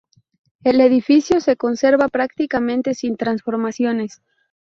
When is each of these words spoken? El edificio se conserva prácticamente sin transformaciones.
El 0.63 0.81
edificio 0.81 1.39
se 1.41 1.57
conserva 1.57 2.07
prácticamente 2.07 2.95
sin 2.95 3.17
transformaciones. 3.17 4.23